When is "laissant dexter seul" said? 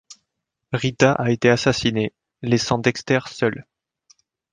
2.41-3.67